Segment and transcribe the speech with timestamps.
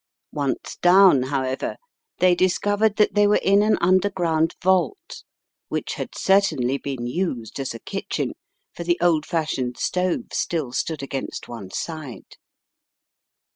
[0.33, 1.75] Once down, how ever,
[2.17, 5.23] they discovered that they were in an under ground vault,
[5.67, 8.31] which had certainly been used as a kit chen,
[8.73, 12.25] for the old fashioned stoves still stood against one side.